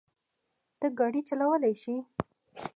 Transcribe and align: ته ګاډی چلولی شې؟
ته 0.79 0.87
ګاډی 0.97 1.21
چلولی 1.27 1.73
شې؟ 1.81 1.95